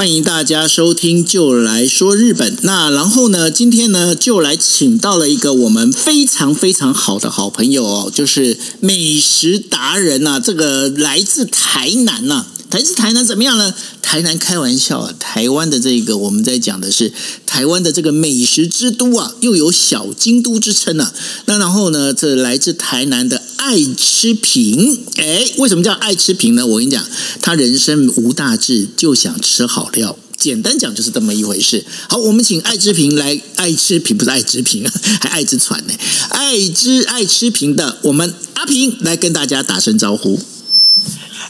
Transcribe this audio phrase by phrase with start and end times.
[0.00, 2.56] 欢迎大家收听，就来说日本。
[2.62, 12.46] 那然后呢，今天呢，就来请到了一个我们非常非常好的好朋友哦，就是美食达人呐，这个来自台南呐。
[12.70, 13.74] 台是台南怎么样呢？
[14.00, 17.12] 台南开玩笑啊，台湾的这个我们在讲的是
[17.44, 21.12] 台湾的这个美食之都啊，又有小京都之称呢。
[21.46, 26.64] 那然后呢，这来自台南的爱吃平，哎，为什么叫爱吃平呢？
[26.64, 27.04] 我跟你讲，
[27.42, 30.16] 他人生无大志，就想吃好料。
[30.36, 31.84] 简单讲就是这么一回事。
[32.08, 34.88] 好，我们请爱之平来，爱吃平不是爱之平，
[35.20, 35.92] 还爱之喘呢。
[36.30, 40.40] 爱之爱吃平的我们阿平来跟大家打声招呼。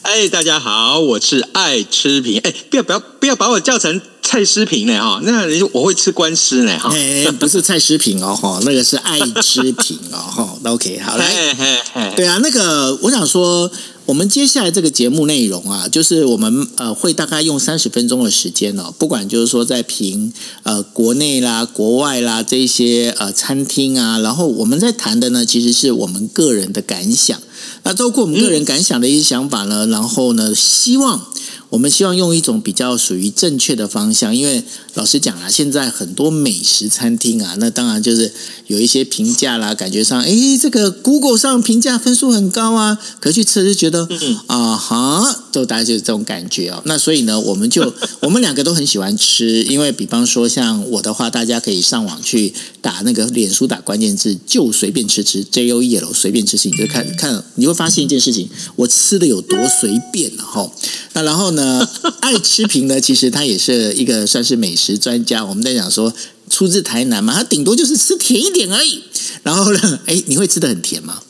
[0.02, 2.38] 哎，大家好，我是爱吃平。
[2.40, 6.90] 哎，不要不要不要把我叫成蔡诗平呢哈，那我会吃官司呢哈。
[6.94, 10.58] 哎，不是蔡诗平哦哈，那个是爱吃平哦哈。
[10.70, 13.70] OK，好来，对啊，那个我想说。
[14.06, 20.32] 我们接下来这个节目内容啊，就是我们呃会大概用三十分钟的时间哦，不管就是说在评
[20.64, 27.40] 呃国内啦、国外啦这些呃餐厅啊，然后我们在谈的呢，其实是我们个人的感想。
[27.84, 31.26] 那包括我们个人感想的一些想法呢，然后呢，希望。
[31.70, 38.32] 我们希望用一种比较属于正确的方向，因为老实讲啊，现在很多美食餐厅啊，那当然就是
[38.66, 44.08] 有一些评价啦，感觉上，哎，这个 Google 上评价分数很高啊，可去吃就觉得，
[44.46, 46.82] 啊哈，就大家就是这种感觉哦。
[46.84, 60.70] 那所以呢，我们就 我们两个都很喜欢吃，因为比方说像我的话，大家可以上网去打那个脸书打关键字，就随便吃吃 J O E L 随便吃吃，你就看看，你会发现一件事情，我吃的有多随便了哈。
[61.12, 61.60] 那然后呢？
[61.60, 65.44] 呃， 爱吃评呢，其实它也是一个算是美食专家。
[65.44, 66.12] 我们在讲说，
[66.48, 69.02] 出自台南嘛，他顶多就是吃甜一点而已。
[69.42, 71.22] 然后呢， 哎，你会吃的很甜吗？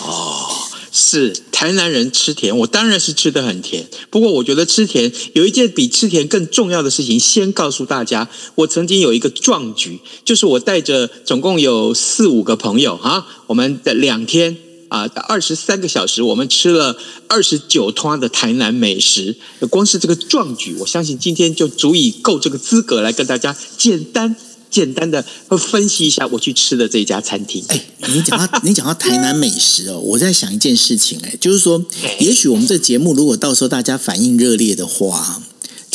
[0.00, 0.48] 哦，
[0.90, 3.86] 是台南人吃甜，我当然是吃的很甜。
[4.10, 14.56] 不过我觉得吃甜有一件比吃甜更重要的事情，先告诉大家，我曾经有一个壮举，就是我带着总共有四五个朋友啊，我们的两天。
[14.88, 16.96] 啊，二十三个小时，我们吃了
[17.28, 19.36] 二十九趟的台南美食，
[19.70, 24.36] 光是这个壮举，我相信今天就足以够这个资格来跟大家简单
[24.70, 25.24] 简单的
[25.58, 27.64] 分析一下我去吃的这家餐厅。
[27.68, 31.84] 哎，你讲到 你讲到台南美食哦，我在想一件事情，哎，就是说，
[32.20, 35.42] 也许我们这节目如果到时候大家反应热烈的话。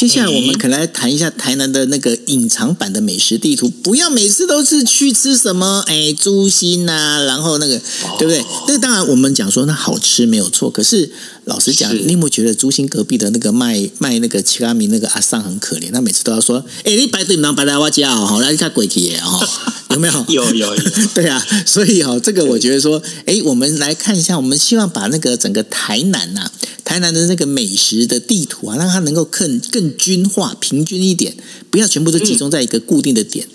[0.01, 7.79] 接下来我们可能来谈一下台南的那个隐藏版的美食地图，不要每次都是去吃什么哎猪心呐，然后那个
[8.17, 8.43] 对不对？
[8.67, 11.11] 那当然我们讲说那好吃没有错，可是
[11.45, 15.91] 老实讲，你有没有觉得猪心隔壁的那个卖卖那个七拉米那个阿桑很可怜？
[15.93, 19.47] 他每次都要说哎你排队不能排来我家哦，来看鬼体哦，
[19.93, 20.25] 有没有？
[20.29, 20.81] 有 有有，
[21.13, 26.49] 对啊，所以哦，这个我觉得说，哎，我们来看一下，我们希望把那个整个台南呐。
[26.83, 31.33] 台南的那个美食的地图啊，让它能够更更均化、平均一点，
[31.69, 33.47] 不要全部都集中在一个固定的点。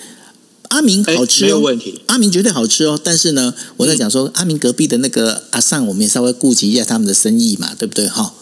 [0.68, 2.00] 阿明好吃，没有问题。
[2.06, 8.08] 阿明绝对好吃哦，但是呢，我在讲说，阿明隔壁的那个阿尚，我们也稍微顾及一下他们的生意嘛，对不对？
[8.08, 8.32] 哈。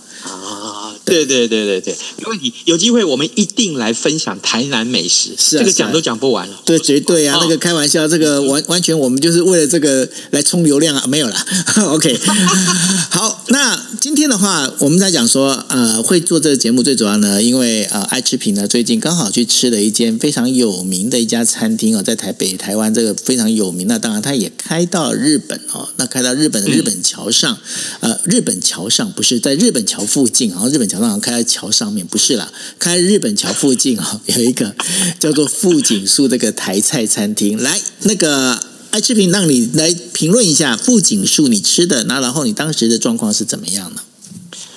[1.05, 2.53] 对对对对对，没问题。
[2.65, 6.61] 有机会我们一定来分享台南美食，是啊这个讲都讲不完了。
[6.65, 11.47] 对，绝对啊，那个开玩笑，这个完完全我们就是为了这个来冲流量啊，没有啦。
[11.93, 12.19] OK，
[13.11, 23.87] 好，那今天的话，我们在讲说，呃，会做这个节目最主要呢，因为呃，爱吃品呢最近刚好去吃了一间非常有名的一家餐厅哦，在台北、台湾这个非常有名。
[23.87, 27.59] 那当然，它也开到日本哦，那开到日本的日本桥上，
[28.01, 30.94] 呃，日本桥上不是在日本桥附近，然后日本桥。
[30.95, 34.75] 桥上开在桥上面不是啦，开日本桥附近啊， 有一个
[35.19, 37.61] 叫做富锦树这个台菜餐厅。
[37.61, 38.61] 来，那个
[38.91, 44.03] 爱吃品，让你来评论一下富锦树你吃的，那然后你当时的状况是怎么样呢？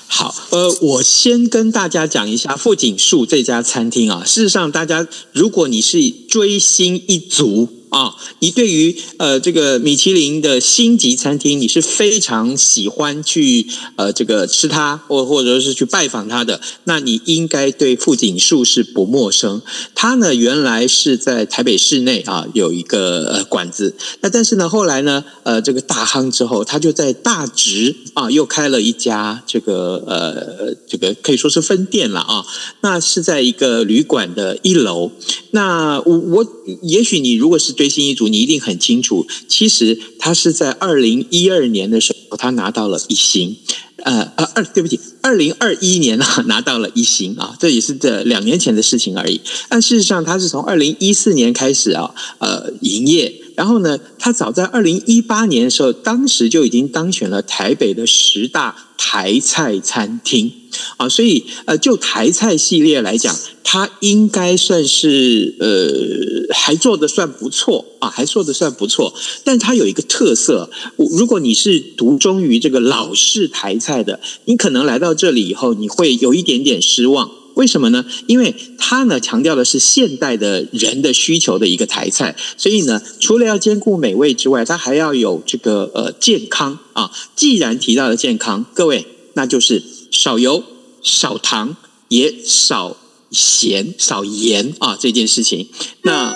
[0.08, 4.24] 好，呃，我先跟大家讲一下富锦树这家餐厅啊。
[4.26, 7.77] 事实上，大家如果你是追星一族。
[7.90, 19.62] 啊，你对于呃这个米其林的星级餐厅，你是非常喜欢去呃这个吃它，或或者是去拜访它的，那你应该对富锦树是不陌生。
[19.96, 32.46] 它呢原来是在台北市内啊有一个呃馆子，那但是呢后来呢呃这个大亨之后，他就在大直啊又开了一家这个呃这个可以说是分店了啊，
[32.82, 35.12] 那是在一个旅馆的一楼。
[35.52, 36.46] 那我我
[36.82, 39.26] 也许你如果是追星一族，你一定很清楚。
[39.48, 43.56] 其实他是在二零一二年的时候，他拿到了一星。
[44.04, 49.42] 呃呃二，对不起，二零二一年啊 拿到了一星啊，这也是这两年前的事情而已。
[49.70, 53.37] 但事实上，他是从二零一四年开始啊，呃，营业。
[53.58, 60.52] 然后呢，他早在二零一八年的时候，当时就已经当选了台北的十大台菜餐厅
[60.98, 69.12] 啊，所以呃，就台菜系列来讲，它应该算是呃还做的算不错啊，还做的算不错。
[69.44, 77.32] 但它有一个特色，如果你是独钟于这个老式台菜的，你可能来到这里以后，你会有一点点失望。
[77.58, 78.06] 为什么呢？
[78.28, 87.12] 因为它呢强调的是现代的人的需求的一个台菜，所以呢，除了要兼顾美味之外，它还要有这个呃健康啊。
[87.36, 90.64] 既然提到了健康，各位，那就是少油、
[91.02, 91.76] 少糖，
[92.10, 92.96] 也少。
[93.32, 95.68] 咸少盐啊，这件事情。
[96.04, 96.36] 那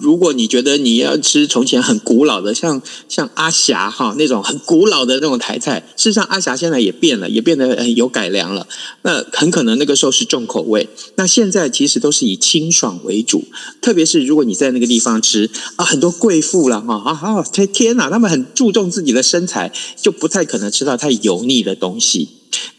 [0.00, 8.66] 如果你觉得你要吃从前很古老的，像像阿霞哈那种很古老的那种台菜，事实上阿霞现在也变了，也变得有改良了。
[9.02, 13.44] 那很可能那个时候是重口味，那现在其实都是以清爽为主。
[13.80, 17.42] 特别是如果你在那个地方吃啊，很多贵妇了哈啊啊！
[17.42, 22.28] 天天哪，他们很注重自己的身材，就不太可能吃到太油腻的东西。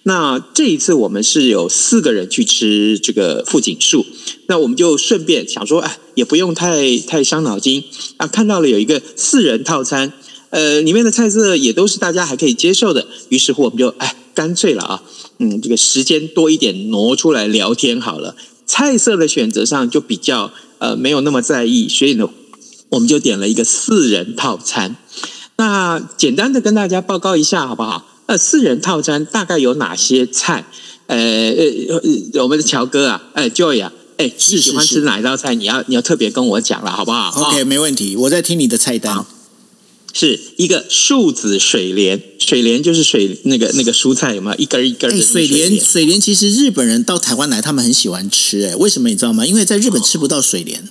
[0.04, 4.06] 那这一次我们是有四个人去吃这个富锦树，
[4.48, 7.84] 那我们就顺便想说，哎，也不用太太伤脑筋
[8.18, 8.28] 啊。
[8.28, 10.14] 看到了有一个四人套餐，
[10.52, 15.04] 呃，里面的菜色也都是大家还可以接受的，于是乎我们就哎，干脆了啊，
[15.40, 18.36] 嗯，这个时间多一点挪出来聊天好了。
[18.68, 22.30] 菜色的选择上就比较呃没有那么在意，所以呢，
[22.90, 24.96] 我们就点了一个四人套餐。
[25.58, 28.06] 那简单的跟大家报告一下好不好？
[28.28, 30.66] 呃，四人套餐大概有哪些菜？
[31.08, 35.54] 呃呃，我们的乔哥啊，哎，Joy 啊，哎，你喜欢吃哪一道菜？
[35.54, 39.24] 你要你要特别跟我讲了，好不好？OK，没问题，我在听你的菜单。
[40.18, 45.78] 是一个树子水莲，水莲就是水那个那个蔬菜，有没有一根一根的水莲？
[45.78, 49.46] 水莲其实日本人到台湾来，他们很喜欢吃，哎，为什么你知道吗？
[49.46, 50.88] 因为在日本吃不到水莲。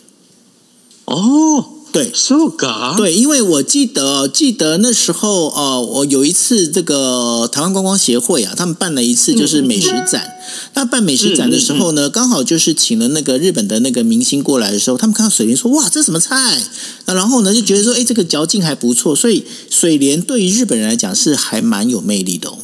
[1.06, 1.73] 哦。
[1.94, 2.96] 对，so ga。
[2.96, 10.34] 对，因为我记得，记得那时候，呃，我有一次这个台湾观光协会啊，他们办了一次就是美食展。
[10.74, 16.60] 那办美食展的时候呢，刚好就是请了那个日本的那个明星过来的时候，他们看到水莲说：“哇，这什么菜？”
[17.06, 22.58] 那然后呢，就觉得说：“哎，这个嚼劲还不错。”所以水莲对于日本人来讲是还蛮有魅力的哦。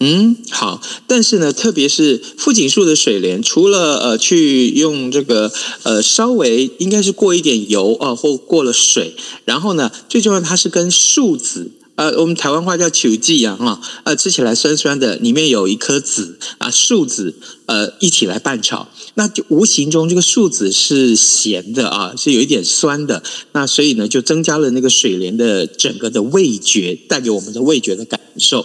[0.00, 5.52] 嗯，好，但是呢，特别是富锦树的水莲，除了呃去用这个
[5.82, 17.34] 呃稍微应该是过一点油啊，或过了水，然后呢，最重要它是跟树籽呃，我们台湾话叫球荠啊，哈，呃，吃起来酸酸的，里面有一颗籽啊，树籽
[17.66, 28.64] 呃一起来拌炒，那就无形中这个树籽是咸的啊，是有一点酸的，那所以呢，就增加了那个水莲的整个的味觉，带给我们的味觉的感受。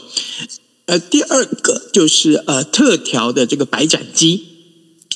[0.86, 4.44] 呃，第二个就是呃特调的这个白斩鸡，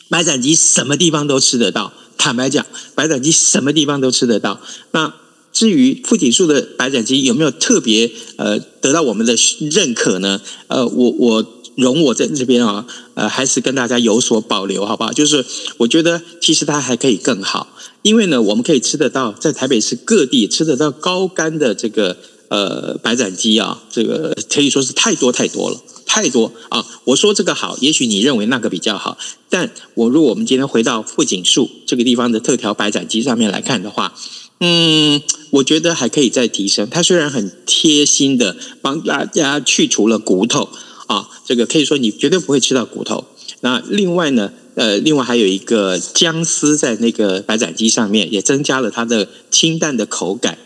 [0.09, 1.91] 白斩鸡什么地方都吃得到。
[2.17, 2.65] 坦白讲，
[2.95, 4.61] 白斩鸡什么地方都吃得到。
[4.91, 5.13] 那
[5.51, 9.35] 至于富锦树的白斩鸡有没有特别呃得到我们的
[9.69, 10.41] 认可呢？
[10.67, 15.11] 呃，我我容我在这边啊，呃，还是跟大家有所保留，好不好？
[15.11, 15.45] 就是
[15.77, 22.15] 我觉得其实它还可以更好，因为呢，我们可以吃得到在台北市各地吃得到高干的这个。
[22.49, 26.85] 呃，白斩鸡啊，这个可以说是太多太多了，太多啊！
[27.03, 29.17] 我说这个好，也许你认为那个比较好，
[29.49, 34.13] 但我如果我们今天回到富锦树这个地方的特调白斩鸡上面来看的话，
[34.59, 35.21] 嗯，
[35.51, 36.89] 我觉得还可以再提升。
[36.89, 40.69] 它虽然很贴心的帮大家去除了骨头
[41.07, 43.25] 啊，这个可以说你绝对不会吃到骨头。
[43.59, 50.57] 那另外呢，呃，另外还有一个姜丝在那个白斩鸡上面，也增加了它的清淡的口感。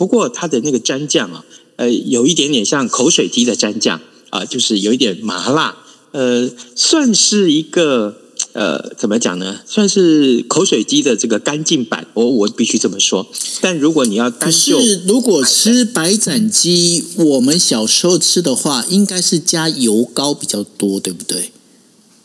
[0.00, 1.44] 不过它的那个蘸酱啊，
[1.76, 5.76] 呃，有一点点像口水鸡的蘸酱啊，就是有一点麻辣，
[6.12, 8.16] 呃，算是一个
[8.54, 9.60] 呃，怎么讲呢？
[9.66, 13.28] 算是口水鸡的这个干净版，我我必须这么说。
[13.60, 21.52] 但如果你要单就，如果吃白斩鸡，我们小时候吃的话，应该是加油膏比较多，对不对？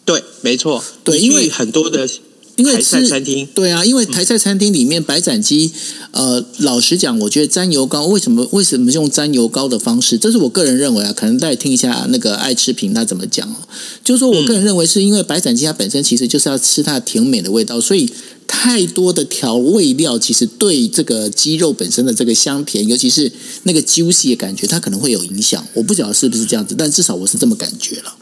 [0.05, 2.07] 对，没错，对，因为很多的。
[2.55, 5.71] 因为菜餐厅对啊，因为台菜餐厅里面白斩鸡，
[6.11, 10.17] 呃，老实讲，我觉得沾油膏为什么为什么用沾油膏的方式？
[10.17, 13.55] 这是我个人认为啊，可能大家听一下那个爱吃评他怎么讲哦。
[14.03, 18.09] 就是说我个人认为，是因为白斩鸡它本身其实就是要吃它甜美的味道，所以
[18.47, 23.29] 太多的调味料其实对这个鸡肉本身的这个香甜，尤其是
[23.63, 25.65] 那个 juicy 的感觉，它可能会有影响。
[25.73, 28.15] 我不晓得是不是这样子，但至少我是这么感觉了。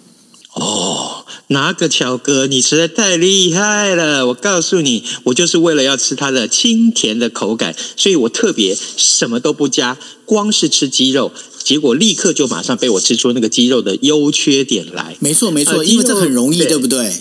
[0.56, 4.28] 哦，哪个巧哥，你实在太厉害了！
[4.28, 11.32] 我告诉你，我就是为了要吃它的清甜的口感，所以我特别什么都不加，光是吃鸡肉，
[11.64, 15.16] 结果立刻就马上被我吃出那个鸡肉的优缺点来。
[15.20, 17.14] 没错，没错，因为这很容易，对不对？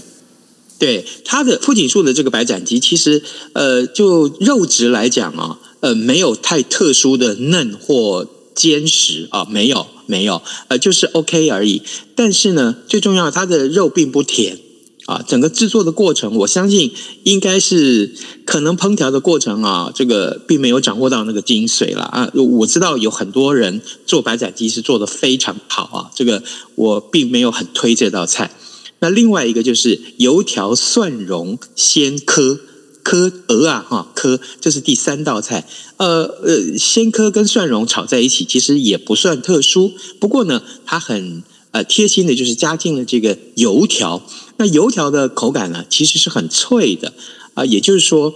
[0.79, 11.83] 对它的富锦树的这个白斩鸡，其实呃，就肉质来讲啊，呃，没有太特殊的嫩或坚实啊，没有没有，呃，就是 OK 而已。
[12.15, 14.59] 但是呢，最重要，它的肉并不甜。
[15.07, 16.93] 啊，整个制作的过程，我相信
[17.25, 18.15] 应该是
[18.47, 22.31] 可能烹调的过程啊，这个并没有掌握到那个精髓了啊。
[22.35, 26.45] 我知道有很多人做白斩鸡是做的非常好啊，这个
[26.77, 28.53] 我并没有很推这道菜。
[29.01, 32.61] 那另外一个就是油条蒜蓉鲜科
[33.03, 35.67] 科鹅啊哈科，这是第三道菜。
[35.97, 41.43] 呃呃，鲜科跟蒜蓉炒在一起，其实也不算特殊，不过呢，它很。
[41.73, 44.23] 呃，贴心的就是加进了这个油条，
[44.59, 47.15] 那油条的口感呢，其实是很脆的
[47.55, 48.35] 啊，也就是说，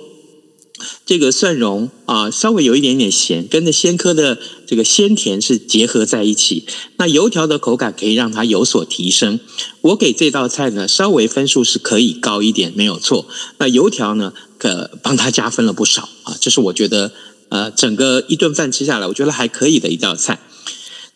[1.04, 6.64] 这个蒜蓉啊，稍微有一点点咸，跟着鲜科的这个鲜甜是结合在一起，
[6.96, 9.38] 那油条的口感可以让它有所提升。
[9.82, 13.26] 我给这道菜呢，稍微分数是可以高一点，没有错。
[13.58, 17.13] 那油条呢，可帮他加分了不少啊，这是我觉得
[17.49, 20.39] 呃，整个一顿饭吃下来，我觉得还可以的一道菜。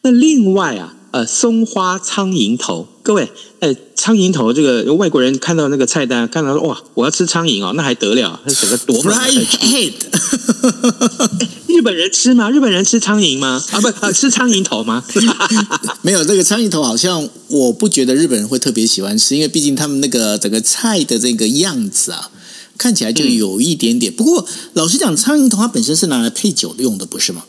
[0.03, 0.97] 那另外啊。
[1.13, 3.29] 呃，松花苍蝇头，各位，
[3.59, 8.41] 哎，苍蝇头这个外国人看到那个菜单，看到说哇，我要吃苍蝇哦，那还得了？
[8.45, 9.93] 那整个多 Fried head，
[11.67, 12.49] 日本人吃吗？
[12.49, 13.61] 日本人吃苍蝇吗？
[13.73, 15.03] 啊，不，吃苍蝇头吗？
[16.03, 22.31] 没有，这个苍蝇头好像我不觉得日本人会特别喜欢吃，因为毕竟他们那个整个菜的这个样子啊，
[22.81, 24.11] 看起来就有一点点。
[24.11, 27.45] 不过老实讲，苍蝇头它本身是拿来配酒用的，不是吗？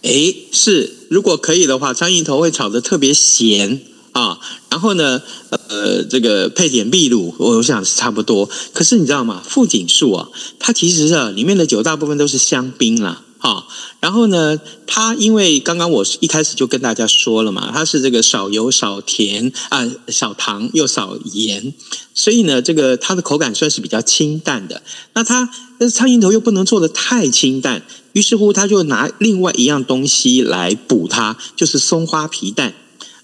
[0.00, 4.38] 哎，是，如果可以的话，苍蝇头会炒的特别咸啊，
[4.70, 8.48] 然后呢，呃，这个配点秘鲁，我想是差不多。
[8.72, 9.42] 可是你知道吗？
[9.46, 10.28] 富锦树啊，
[10.58, 13.24] 它其实啊，里面的酒大部分都是香槟啦。
[13.40, 13.66] 啊，
[14.00, 21.74] 然后呢，它因为刚刚我一开始就跟大家说了嘛，它是这个少油少甜啊，少糖又少盐，
[22.14, 24.82] 所以呢，这个它的口感算是比较清淡的。
[25.14, 32.74] 那它但是苍蝇头又不能做的太清淡，于是乎他就拿另外一样东西来补它，就是松花皮蛋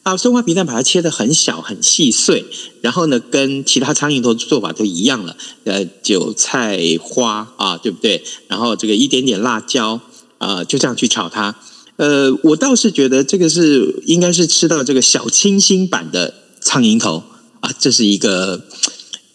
[0.02, 2.44] 啊，松花皮蛋把它切的很小很细碎，
[2.80, 8.22] 然后呢，跟其他苍蝇头做法都一样了，呃，韭菜花啊，对不对？
[8.48, 10.00] 然后这个一点点辣椒
[10.44, 11.56] 啊，就这样去炒它。
[11.96, 17.22] 呃，我倒是觉得这个是应该是吃到这个小清新版的苍蝇头
[17.60, 18.64] 啊，这是一个，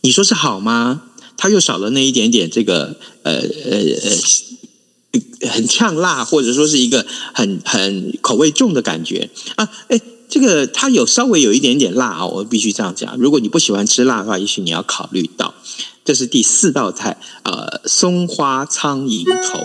[0.01, 1.03] 你说是好吗？
[1.37, 9.71] 它又少了那一点点这个呃呃呃很呛辣，或者说是一个很很口味重的感觉啊！
[9.87, 13.17] 哎，这个它有稍微有一点点辣啊，我必须这样讲。
[13.17, 15.55] 如果你不喜欢吃辣的话，也许你要考虑到。
[16.03, 19.59] 这是第四道菜，呃，松花苍蝇头，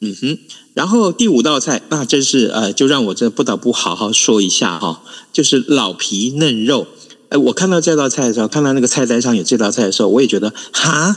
[0.00, 0.38] 嗯哼。
[0.74, 5.02] 然后第五道菜，那真是呃，就让我这不得不好好说一下哈，
[5.32, 6.86] 就是老皮嫩肉。
[7.28, 11.16] 哎，我看到这道菜的时候，看到那个菜单上有这道菜的时候，我也觉得，哈，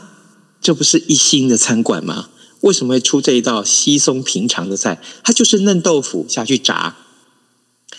[0.61, 2.29] 这不是一星的餐馆吗？
[2.61, 5.01] 为什么会出这一道稀松平常的菜？
[5.23, 6.95] 它就是嫩豆腐下去炸。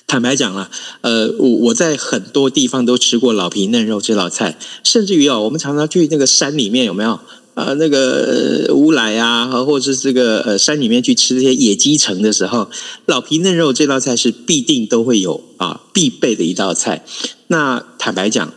[0.07, 7.19] 坦白讲了，呃，我我在很多地方都吃过老皮嫩肉这道菜，甚至于哦，我们常常去那个山里面有没有？
[7.55, 12.69] 啊，那个乌来啊，或者是这个呃山里面去吃这些野鸡城的时候，
[13.07, 17.05] 老皮嫩肉这道菜是必定都会有啊必备的一道菜。
[17.47, 18.53] 那坦白讲，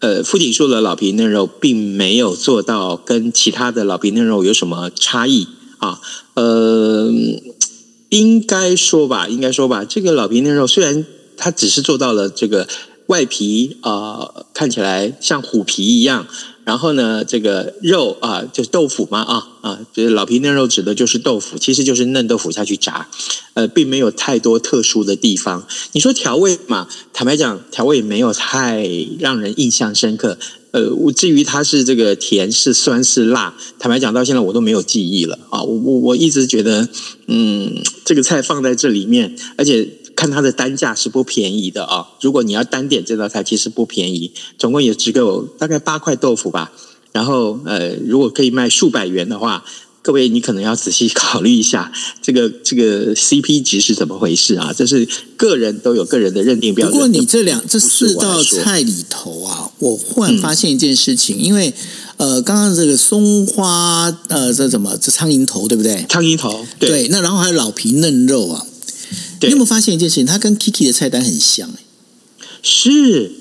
[0.00, 5.98] 呃，富锦树的老皮嫩肉并没有做到跟其他的老皮嫩肉有什么差异啊。
[6.34, 7.10] 呃，
[8.10, 11.06] 应该说吧，应该说吧，这个老皮嫩肉虽然
[11.38, 12.68] 它只是做到了这个
[13.12, 16.26] 外皮啊，看起来像虎皮一样。
[16.64, 23.08] 然后呢，这个肉啊，就是豆腐嘛，啊啊，就是老皮嫩肉指的就是豆腐，其实就是嫩豆腐下去炸，
[23.54, 25.66] 呃，并没有太多特殊的地方。
[25.90, 28.88] 你说调味嘛，坦白讲，调味没有太
[29.18, 30.38] 让人印象深刻。
[30.70, 35.62] 呃，至于它是这个甜是酸是辣，坦白讲，到现在我都没有记忆了啊。
[35.64, 36.88] 我我我一直觉得，
[37.26, 39.88] 嗯，这个菜放在这里面，而且。
[40.14, 42.06] 看它的单价是不便宜的啊！
[42.20, 46.72] 如果你要单点这道菜，其实不便宜，总共也只有大概八块豆腐吧。
[47.12, 49.64] 然后呃，如果可以卖数百元的话，
[50.00, 51.92] 各位你可能要仔细考虑一下，
[52.22, 54.72] 这个这个 CP 值是怎么回事啊？
[54.76, 56.92] 这是个人都有个人的认定标准。
[56.92, 61.72] 不过你这两这四道菜里头啊，我忽然发现一件事情，因为
[62.16, 66.04] 呃，刚刚这个松花呃，这怎么这苍蝇头对不对？
[66.08, 68.66] 苍蝇头对，那然后还有老皮嫩肉啊。
[69.48, 70.26] 你有没有发现一件事情？
[70.26, 71.76] 它跟 Kiki 的菜单很像哎。
[72.62, 73.32] 是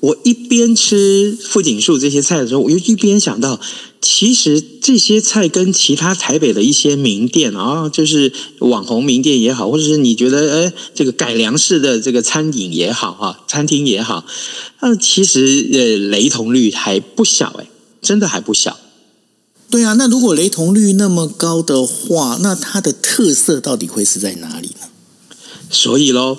[0.00, 3.60] 我一边吃富锦树这些菜的时候，我又一边想到
[4.00, 14.24] 其实这些菜跟其他台北的一些名店啊，就是网红名店也好，或者是你觉得哎，这个改良式的这个餐饮也好哈，餐厅也好，
[14.80, 17.66] 那其实呃雷同率还不小哎，
[18.02, 18.78] 真的还不小。
[19.70, 24.86] 对啊，那如果雷同率那么高的话，那它的特色到底会是在哪里呢？
[25.76, 26.38] 所以喽。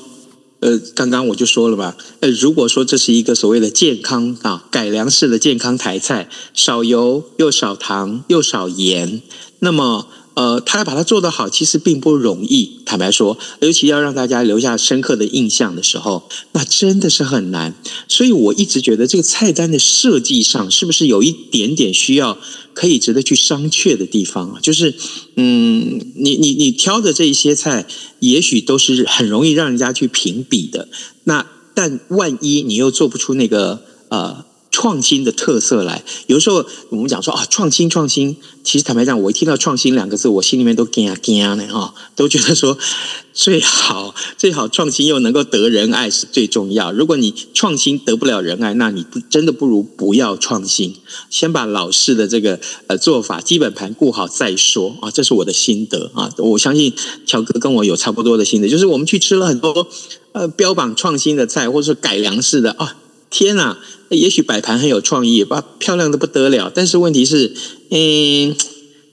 [0.60, 9.22] 呃，刚刚我就说了嘛，呃，如果说这是一个所谓的健康啊改良式的健康台菜，少油又少糖又少盐，
[9.60, 10.08] 那么。
[10.38, 12.82] 呃，他要把它做得好，其实并不容易。
[12.86, 17.74] 坦白说，尤其要让大家留下深刻的印象的时候，那真的是很难。
[18.08, 22.38] 所以我一直觉得这个菜单的设计上，是不是有一点点需要
[22.78, 24.60] 可以值得去商榷的地方啊？
[24.62, 24.94] 就是，
[25.36, 27.88] 嗯，你你你挑的这一些菜，
[28.20, 30.88] 也许都是很容易让人家去评比的。
[31.24, 34.46] 那但万一你又做不出那个呃。
[34.78, 42.78] 创新的特色来，有时候我们讲说啊，创新创新，其实坦白讲，我一听到创新两个字，我心里面都惊啊惊的哈，都觉得说
[43.34, 46.92] 最好最好创新又能够得人爱是最重要。
[46.92, 50.94] 如果你创新得不了人爱，那你不真的不如不要创新，
[51.32, 56.30] 先把老式的这个呃做法基本盘顾好再说啊，这是我的心得啊。
[56.38, 56.94] 我相信
[57.26, 59.88] 乔哥跟我有差不多的心得，就是我们去吃了很多
[60.34, 62.96] 呃标榜创新的菜，或者说改良式的啊，
[63.32, 63.76] 天呐！
[64.10, 67.54] 也许摆盘很有创意，把漂亮的不得了，但是问题是，
[67.90, 68.56] 嗯，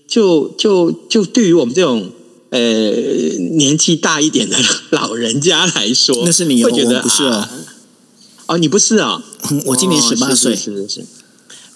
[0.07, 2.11] 就就就对于我们这种
[2.51, 4.57] 呃年纪大一点的
[4.91, 7.49] 老人家来说，那是你会觉得不是哦？
[8.47, 9.23] 哦，你不是啊？
[9.67, 11.07] 我今年十八岁，是是是，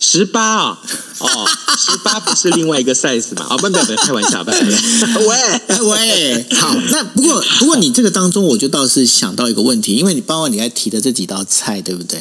[0.01, 0.81] 十八啊？
[1.19, 3.47] 哦，十八不是另外一个 size 嘛？
[3.51, 4.51] 哦，不不不，开玩笑，不
[5.27, 5.37] 喂
[5.91, 12.19] 喂，好，那不过不过你这个当中，我就倒是想到一个问题，因为你包括你还提的这几道菜，对不对？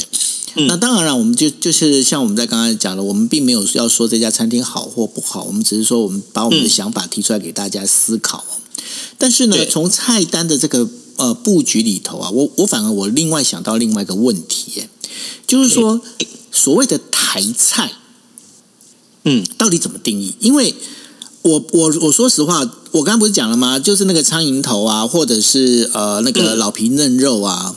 [0.68, 8.44] 那当然了，我们就就是像我们在刚刚讲了，我们并没有要说这家餐厅好或不好，我们只是说我们把我们的想法提出来给大家思考。
[9.20, 14.86] 但是呢，从菜单的这个呃布局里头啊，我我反而我另外想到另外一个问题，
[15.46, 16.02] 就是说
[16.58, 17.94] 所谓的台菜，
[19.26, 20.36] 嗯，到底怎么定义？
[20.40, 20.74] 因为
[21.44, 22.60] 我我我说实话，
[22.92, 23.78] 我刚刚不是讲了吗？
[23.78, 27.76] 就是那个苍蝇头啊，或者是呃那个老皮嫩肉啊。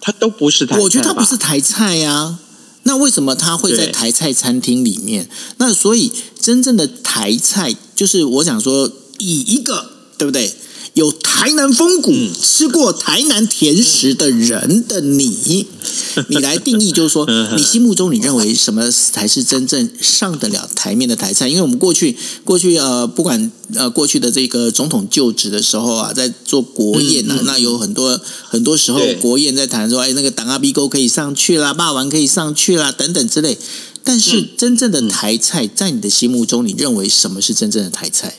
[0.00, 2.38] 它都不是台，我觉得它不是台菜呀。
[2.84, 5.28] 那为什么它会在台菜餐厅里面？
[5.58, 10.54] 那所以真正的台菜，就是我想说，以一个对不对？
[10.98, 15.64] 有台南风骨、吃过台南甜食的人的你，
[16.26, 17.24] 你来定义，就是说，
[17.56, 21.48] 你心目中你认为什么才是真正上得了台面的台菜？
[21.48, 33.56] 因为我们过去过去呃，不管呃过去的这个总统就职的时候啊，在做国宴啊，那有很多很多时候国宴在谈说，哎，那个党阿 B 沟可以上去啦，霸王可以上去啦，等等之类。
[34.02, 38.38] 但是真正的台菜，在你的心目中，你认为什么是真正的台菜？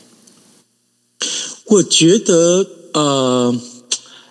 [1.70, 3.56] 我觉得，呃，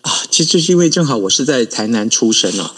[0.02, 2.74] 啊，其实是因为正好我是在台南出生啊，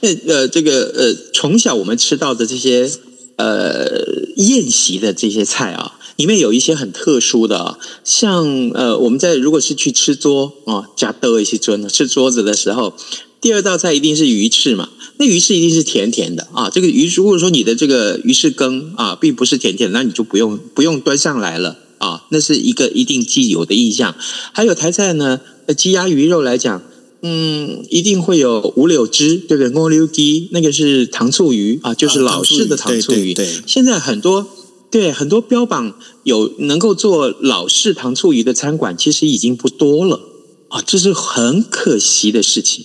[0.00, 2.88] 那呃，这个呃，从小我们吃到的这些
[3.36, 3.88] 呃
[4.36, 12.94] 宴席的这些菜啊，里面有一些很特殊的，像呃，我们在如果是去吃桌啊，加多一些桌呢，吃桌子的时候，
[13.40, 21.76] 第二道菜一定是鱼翅嘛，那鱼翅一定是甜甜的啊，这个鱼如果说你的这个鱼翅羹啊，并不是甜甜的，那你就不用不用端上来了。
[21.98, 24.14] 啊，那是一个一定既有的印象。
[24.52, 25.40] 还有台菜呢，
[25.76, 26.82] 鸡鸭鱼肉来讲，
[27.22, 29.70] 嗯，一定会有五柳汁，对不对？
[29.70, 33.34] 五柳鸡那个是糖醋鱼啊，就是老式的糖醋鱼。
[33.34, 34.46] 对，现在很多
[34.90, 40.20] 对很多标榜有能够做老式糖醋鱼的餐馆，其实已经不多了
[40.68, 42.84] 啊，这是很可惜的事情。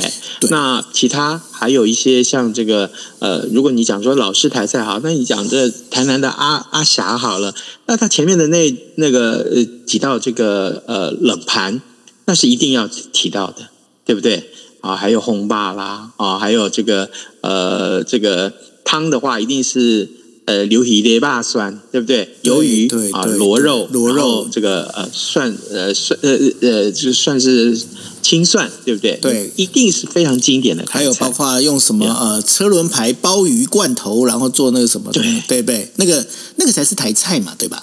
[0.00, 0.12] 哎，
[0.50, 7.52] 那其他还有一些像这个呃，如果你讲说老式台菜好，那你讲这台南的阿阿霞好了，
[7.86, 11.80] 那他前面的那那个呃几道这个呃冷盘，
[12.26, 13.68] 那是一定要提到的，
[14.04, 14.50] 对不对？
[14.80, 18.52] 啊，还有红霸啦，啊，还有这个呃这个
[18.84, 20.08] 汤的话，一定是
[20.48, 22.36] 呃牛皮列霸酸，对不对？
[22.42, 27.78] 鱿鱼啊，螺肉，螺肉这个呃蒜呃蒜呃呃就算是。
[28.20, 29.16] 青蒜对不对？
[29.22, 30.84] 对，一定是非常经典的。
[30.86, 37.82] 还有包括用什么呃车轮牌鲍鱼罐头，然后做那个什么，对对对，那个那个才是台菜嘛，对吧？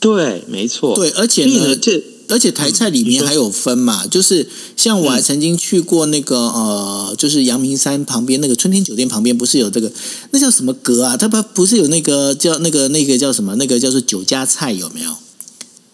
[0.00, 0.96] 对，没错。
[0.96, 9.90] 对，而且呢，这而且台菜里面还有分嘛，就是像我还曾经去过那个呃，就是阳明山旁边那个春天酒店旁边，不是有这个
[10.30, 11.16] 那叫什么阁啊？
[11.16, 13.54] 它不不是有那个叫那个那个叫什么？
[13.56, 15.25] 那个叫做酒家菜有没有？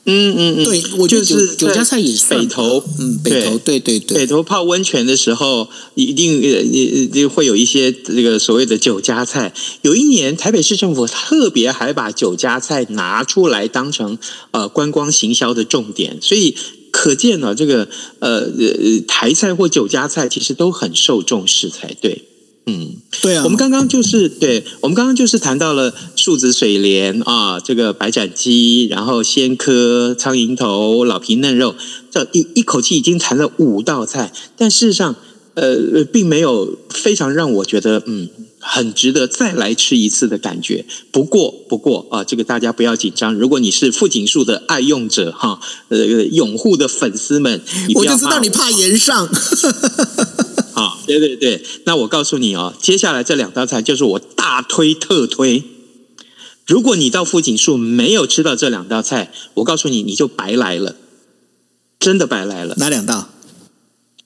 [0.04, 9.54] 嗯嗯嗯，对，我就是酒家菜也是北投，嗯，北投，对对对，北投泡温泉的时候，一定呃呃会有一些这个所谓的酒家菜。
[9.82, 14.18] 有一年，台北市政府特别还把酒家菜拿出来当成
[14.50, 16.56] 呃观光行销的重点，所以
[16.90, 17.88] 可见呢，这个
[18.18, 22.24] 呃呃台菜或酒家菜其实都很受重视才对。
[22.64, 31.74] 嗯，对啊，我们刚刚就是对，我们刚刚就是谈到了树子水莲啊，这个白斩鸡，然后鲜科、苍蝇头、老皮嫩肉，
[32.10, 35.16] 这一一口气已经谈了五道菜，但事实上，
[35.54, 38.28] 呃，并没有非常让我觉得嗯
[38.60, 40.84] 很值得再来吃一次的感觉。
[41.10, 47.60] 不过，不过啊，这个大家不要紧张，如果你是富锦树的爱用者哈，呃，拥护的粉丝们，
[47.96, 49.28] 我就知道你怕盐上。
[50.82, 55.62] 好，对对对，那我告诉你哦，接下来这两道菜就是我大推特推。
[56.66, 60.96] 如果你到富锦树没有吃到这两道菜，我告诉你，你就白来了，
[62.00, 62.74] 真的白来了。
[62.78, 63.28] 哪两道？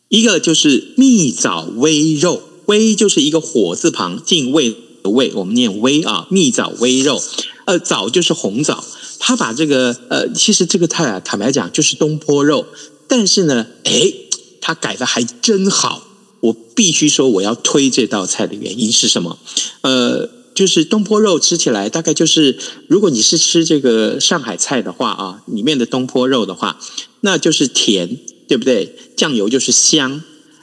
[0.08, 6.26] 一个就是蜜枣煨肉，煨就是一个火字旁，进味的味，我们念煨啊。
[6.30, 7.20] 蜜枣煨肉，
[7.66, 8.82] 呃，枣就是红枣。
[9.18, 12.66] 他把这个呃，其实这个菜啊，坦白讲就是东坡肉，
[13.08, 14.12] 但是呢，哎，
[14.60, 16.06] 他改的还真好。
[16.40, 19.38] 我必须说，我要推这道菜的原因是什么？
[19.80, 26.78] 呃，就是东坡肉吃起来大概就是，如果你是吃这个上海菜的话啊，里面的东坡肉的话，
[27.20, 28.94] 那就是甜，对不对？
[29.16, 30.22] 酱油就是香，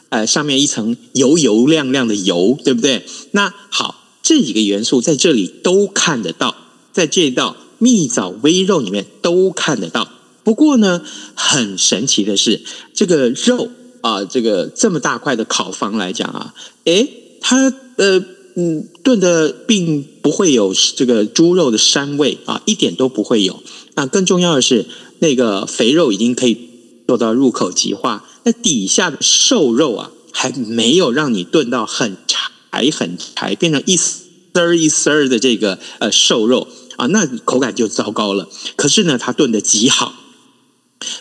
[0.09, 3.05] 呃，上面一层油油亮亮的油，对不对？
[3.31, 6.55] 那好，这几个元素在这里都看得到，
[6.93, 10.07] 在这道蜜枣煨肉里面都看得到。
[10.43, 11.01] 不过呢，
[11.35, 12.61] 很神奇的是，
[12.93, 13.69] 这个肉。
[14.03, 18.21] 啊，这个这么大块的烤方来讲啊，诶，它呃
[18.57, 23.63] 嗯炖的并不会有这个猪肉的膻味啊，一点都不会有。
[23.95, 24.85] 那更重要的是，
[25.19, 26.57] 那个肥肉已经可以
[27.07, 38.49] 做到入口即化，那底下的瘦肉啊，还没有让你炖到很柴很柴，变成一丝儿一丝儿的这个呃瘦肉啊，那口感就糟糕了。
[38.75, 40.13] 可是呢，它炖的极好，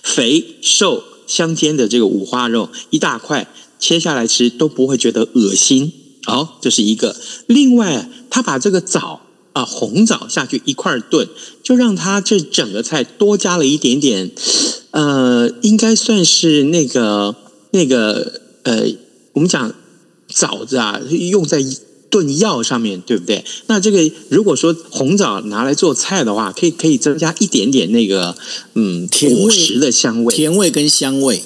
[0.02, 1.04] 肥瘦。
[1.32, 5.90] 香煎的这个五花肉一大块切下来吃都不会觉得恶心，
[6.24, 7.16] 好，这是一个。
[7.46, 9.22] 另外，他把这个枣
[9.54, 11.26] 啊红枣下去一块炖，
[11.62, 14.30] 就让它这整个菜多加了一点点，
[14.90, 17.34] 呃，应该算是那个
[17.70, 18.84] 那个呃，
[19.32, 19.74] 我们讲
[20.28, 21.64] 枣子啊用在。
[22.12, 23.42] 炖药上面对不对？
[23.68, 28.36] 那这个如果说红枣拿来做菜的话，可以可以增加一点点那个
[28.74, 31.42] 嗯果实的香味，甜味跟香味。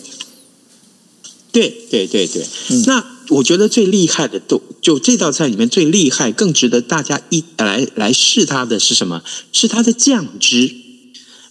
[1.53, 2.45] 对对对对，
[2.87, 9.23] 那我觉得最厉害的都就这道菜里面最厉害，更值得大家一来来试它的是什么？
[9.53, 10.75] 是它的酱汁。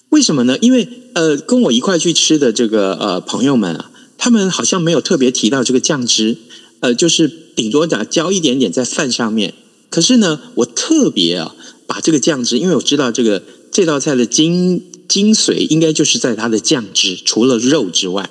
[0.10, 0.58] 为什么呢？
[0.60, 6.38] 因为呃，跟我一块去吃的这个呃朋友们啊，他们好像没有特别提到这个酱汁。
[6.82, 9.54] 呃，就是顶多讲浇一点点在饭上面。
[9.90, 11.56] 可是呢，我特别啊，
[11.88, 13.42] 把这个酱汁，因为我知道这个
[13.72, 18.30] 这道菜的精精髓应该就是在它的酱汁，除了肉之外，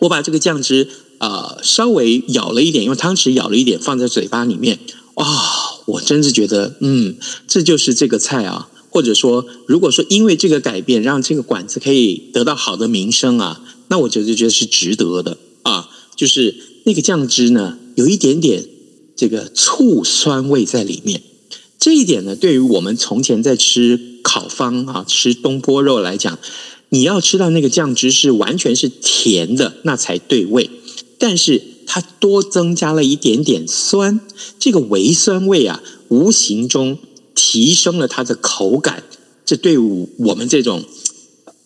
[0.00, 4.78] 我把这个酱汁啊稍微舀了一点，用汤匙舀了一点放在嘴巴里面。
[5.14, 5.26] 哇，
[5.86, 7.16] 我真是觉得，嗯，
[7.48, 8.68] 这就是这个菜啊。
[8.90, 16.72] 或者说，如果说因为这个改变让这个馆子可以得到好的名声啊，那我觉得觉得是值得的啊，就是。
[16.84, 18.64] 那个酱汁呢，有一点点
[19.16, 21.22] 这个醋酸味在里面。
[21.78, 26.38] 这一点呢，对于我们从前在吃烤方啊、吃东坡肉来讲，
[26.90, 30.70] 你要吃到那个酱汁是完全是甜的，那才对味。
[31.18, 34.20] 但是它多增加了一点点酸，
[34.58, 36.98] 这个微酸味啊，无形中
[37.34, 39.02] 提升了它的口感。
[39.44, 40.84] 这对我们这种。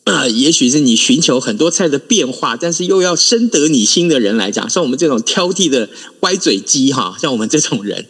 [0.06, 5.90] 啊，也许是你寻求很多菜的变化，但是又要深得你心的人来讲，像我们这种挑剔的
[6.20, 8.06] 歪嘴鸡哈，像我们这种人，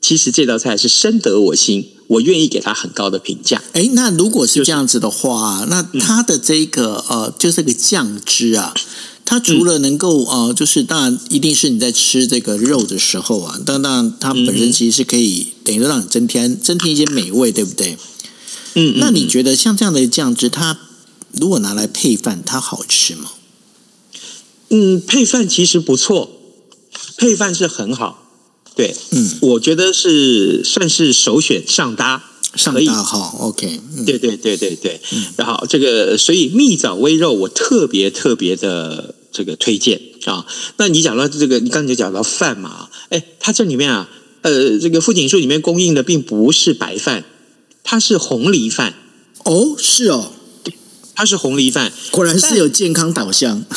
[0.00, 3.62] 其实这道菜是深得我心，我愿意给他很高的评价。
[3.74, 8.74] 哎，那如果是这样子的话，那它的这个呃，就是个酱汁啊，
[9.24, 17.96] 它除了能够呃，就是当然一定是你在吃这个肉的时候啊，当然它本身其实是可以等于让你增添增添一些美味，对不对？
[18.74, 20.76] 嗯，那你觉得像这样的酱汁，它
[21.40, 23.30] 如果拿来配饭，它好吃吗？
[24.68, 26.30] 嗯，配饭其实不错，
[27.16, 28.22] 配饭是很好。
[28.74, 33.80] 对，嗯，我觉得是算是首选上搭，上搭好，OK。
[34.04, 35.00] 对对对对对。
[35.36, 40.44] 然后这个，所以蜜枣煨肉我特别特别的这个推荐啊。
[40.76, 42.88] 那你讲到这个，你刚才讲到饭嘛？
[43.10, 44.10] 哎，它这里面啊，
[44.42, 47.24] 呃，这个富锦树里面供应的并不是白饭，
[47.82, 48.94] 它是红梨饭。
[49.44, 50.32] 哦，是哦。
[51.16, 53.64] 它是红梨饭，果然是有健康导向。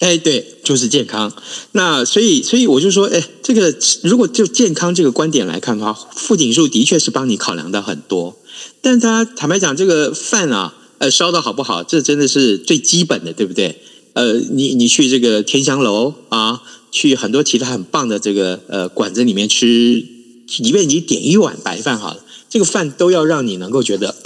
[0.00, 1.32] 哎，对，就是健康。
[1.72, 8.36] 那所以，所以我就说，哎，这个如果就健康这个观点来看的话，富锦树的确是帮你考量到很多。
[8.82, 13.80] 但他坦白讲，这个饭啊，呃，烧的好不好，这真的是最基本的，对不对？
[14.12, 16.60] 呃，你你去这个天香楼啊，
[16.90, 20.04] 去很多其他很棒的这个呃馆子里面吃，
[20.46, 24.16] 即便你点一碗白饭好了，这个饭都要让你能够觉得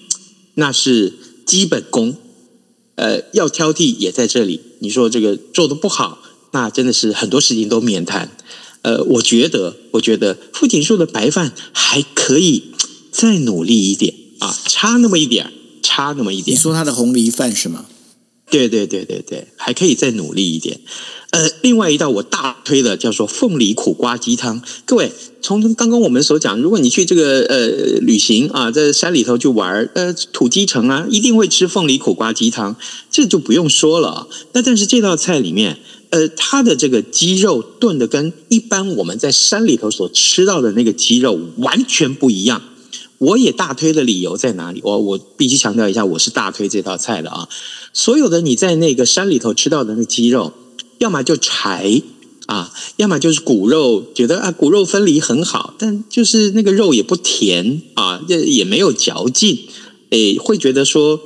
[0.54, 1.12] 那是
[1.48, 2.14] 基本功。
[2.94, 4.60] 呃，要挑剔也在这里。
[4.80, 6.18] 你说这个做的不好，
[6.52, 8.36] 那真的是很多事情都免谈。
[8.82, 12.64] 呃，我觉得，我觉得傅锦树的白饭还可以
[13.10, 16.56] 再努力一点啊，差那么一点差那么一点。
[16.56, 17.86] 你说他的红梨饭是吗？
[18.50, 20.80] 对对对对对，还可以再努力一点。
[21.30, 24.62] 呃，另外一道我大推的叫做凤梨苦瓜鸡汤。
[24.86, 27.66] 各位，从刚刚我们所讲，如果你去这个呃
[28.00, 32.74] 旅行啊，在山里头去玩儿呃土鸡城啊，一定会吃凤梨苦瓜鸡汤，
[33.10, 34.26] 这就不用说了。
[34.52, 42.62] 那但是这道菜里面，呃，它的这个鸡肉炖的跟一般我们在山里头所吃到的那个鸡肉完全不一样。
[43.18, 44.80] 我也大推的理由在哪里？
[44.82, 47.48] 我我必须强调一下，我是大推这道菜的啊。
[47.92, 50.52] 所有的你在那个山里头吃到的那鸡肉。
[50.98, 52.02] 要么就柴
[52.46, 59.56] 啊，要么就是骨肉，觉得啊骨肉分离很好，但就是那个肉也不甜啊，也也没有嚼劲，
[60.10, 61.20] 诶，会觉得说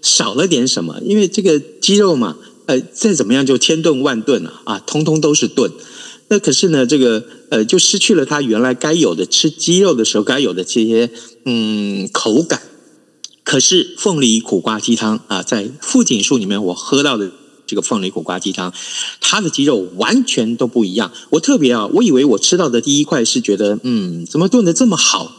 [0.00, 5.70] 少了点什么，因为这个鸡肉嘛，呃，再怎么样就千炖万炖啊，啊，通通都是炖。
[6.28, 11.10] 那可是呢，这个呃，就失去了它原来该有的吃鸡肉的时候该有的这些
[11.44, 12.62] 嗯口感。
[13.44, 17.30] 可是凤梨苦瓜鸡汤啊，在富锦树里面我喝到的。
[17.66, 18.72] 这个凤梨苦瓜鸡汤，
[19.20, 21.12] 它的鸡肉完全都不一样。
[21.28, 25.36] 我特别啊，我以为我吃到的第一块是觉得，嗯，怎么炖的这么好？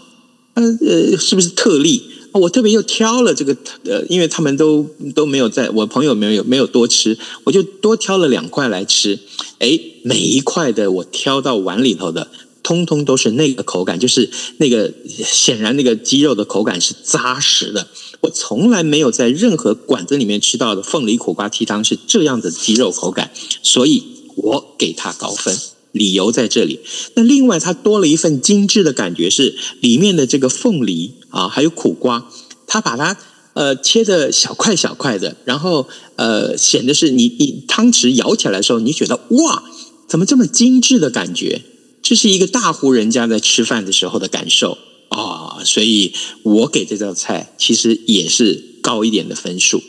[0.54, 2.04] 呃呃，是不是特例？
[2.32, 4.84] 我特别又挑了这个，呃，因为他们都
[5.16, 9.20] 都没有在我朋友没有没有多吃，我就多挑了两块来吃。
[9.60, 12.30] 哎，每一块的我挑到碗里头的。
[12.62, 17.88] 通通都是那个口感，就是那个显然那个鸡肉的口感是扎实的。
[18.20, 23.32] 我从来没有在任何馆子里面吃到的凤梨苦瓜鸡汤是这样的鸡肉口感，
[23.64, 24.04] 所以
[24.36, 25.58] 我给它高分。
[25.92, 26.80] 理由在这里。
[27.16, 32.30] 那另外它多了一份精致的感觉，是里面的这个凤梨啊，还有苦瓜，
[32.68, 33.18] 它把它
[33.54, 39.64] 呃切的小块小块的，然后呃显得是你你汤匙舀起来的时候，你觉得哇，
[40.08, 41.62] 怎么这么精致的感觉？
[42.02, 44.78] 这是一个大户人家在吃饭的时候的感受
[45.10, 49.84] 啊，所以我给这道菜其实也是高一点的分数。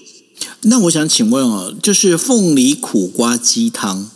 [0.62, 4.10] 那我想请问哦，就是凤梨苦瓜鸡汤，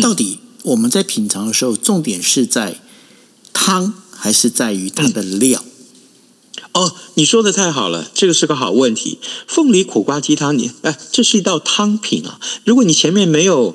[0.00, 2.80] 到底我们在品尝的时候，重点是在
[3.52, 5.64] 汤还是在于它的料？
[6.72, 9.18] 哦，你说的太好了，这个是个好问题。
[9.46, 12.40] 凤梨苦瓜鸡汤，你哎，这是一道汤品啊。
[12.64, 13.74] 如果你前面没有。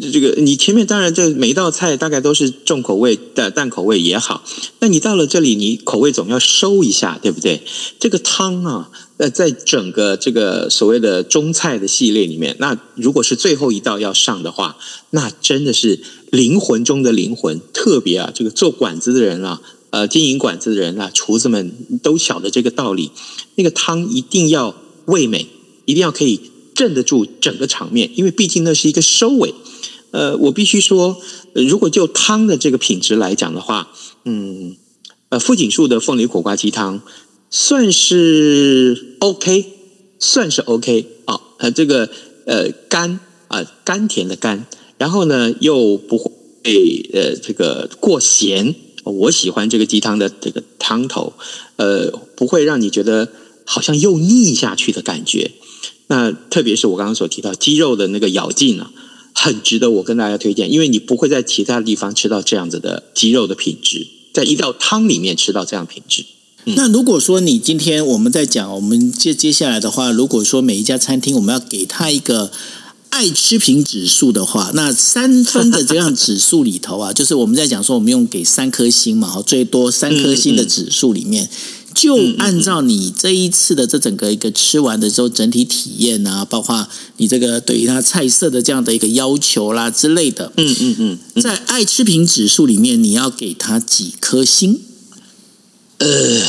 [0.00, 4.44] 这个你前面当然这每一道菜大概都是重口味的淡口味也好，
[4.78, 7.64] 那你到了这里你口味总要收一下，对不对？
[7.98, 14.76] 这个汤啊，呃，在整个这个所谓的中菜的系列里面，那如果是最后一道要上的话，
[15.10, 16.00] 那真的是
[16.30, 17.60] 灵魂中的灵魂。
[17.72, 23.10] 特别啊，这个做馆子的人啊，呃，经营馆子的人啊，厨子们都晓得这个道理。
[23.56, 24.74] 那个汤一定要
[25.06, 25.48] 味美，
[25.84, 26.40] 一定要可以
[26.74, 29.52] 镇得住整个场面，因为毕竟那是一个收尾。
[30.12, 31.20] 呃，我必须说，
[31.54, 33.88] 如果就汤的这个品质来讲的话，
[34.24, 34.76] 嗯，
[35.30, 37.02] 呃，富锦树的凤梨苦瓜鸡汤
[37.50, 39.66] 算是 OK，
[40.18, 42.08] 算是 OK 啊，呃，这个
[42.46, 44.66] 呃甘啊甘甜的甘，
[44.98, 46.30] 然后呢又不会
[47.12, 51.32] 呃这个过咸，我喜欢这个鸡汤的这个汤头，
[51.76, 53.32] 呃，不会让你觉得
[53.64, 55.52] 好像又腻下去的感觉。
[56.08, 58.92] 那特别是我刚刚所提到鸡肉的那个咬劲啊。
[59.34, 66.24] 很值得我跟大家推荐，因为你不会在其他地方吃到这样子的鸡肉的品质，在一道汤里面吃到这样品质。
[66.76, 72.50] 那如果说你今天我们在讲，我们接接下来的话，如果说每一家餐厅我们要给他一个
[73.10, 81.48] 爱吃品指数的话，那三分的这样指数里头啊， 就是我们在讲说我们用给三颗星嘛，最多三颗星的指数里面。
[81.94, 94.80] 就按照你这一次的这整个一个吃完的时候整体体验啊，包括你这个对于它菜色的这样的一个要求啦之类的，嗯嗯嗯，在爱吃品指数里面，你要给它几颗星？
[95.98, 96.42] 呃，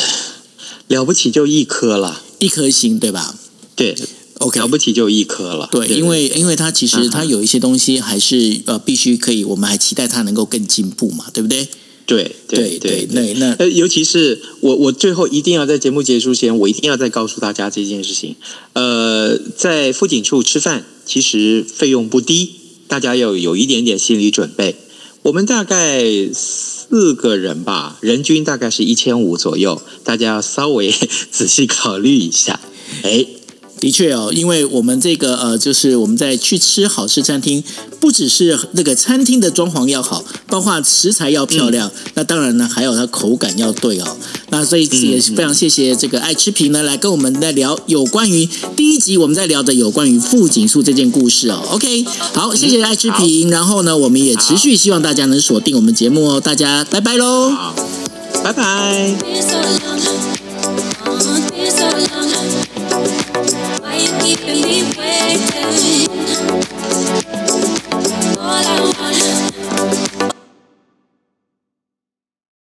[0.87, 3.35] 了不起就一颗了，一颗星对吧？
[3.75, 3.95] 对
[4.39, 5.67] ，OK，了不起就一颗了。
[5.71, 11.67] 对，因为因为它其实它有一些东西还是呃必须可以，我们还期待它能够更进步嘛，对不对？
[12.05, 18.35] 对对对那，那呃，尤其是我我最后一定要在节目结束前，我一定要再告诉大家这件事情。
[18.73, 22.49] 呃，在富锦处吃饭其实费用不低，
[22.87, 24.75] 大家要有一点点心理准备。
[25.23, 26.03] 我们大概
[26.33, 30.91] 四个人吧，人均大概是一千五左右，大家要稍微
[31.31, 32.59] 仔细考虑一下。
[33.03, 33.25] 哎。
[33.79, 37.63] 的确哦，因为我们这个呃，就是我们在去吃好吃餐厅，
[37.99, 44.17] 不只是那个餐厅的装潢要好，包括食材要漂亮，那当然呢，还有它口感要对哦。
[44.49, 51.63] 那所以也非常谢谢这个爱吃评呢，来跟我们在聊有关于第一集我们在聊的有关于富锦树这件故事哦。
[51.71, 57.51] OK，好，谢谢爱吃评，然后呢，我们也持续希望大家能锁定我们节目哦，大家拜拜喽，
[58.43, 60.38] 拜拜。
[65.29, 66.09] I did.
[68.39, 69.18] All I wanted.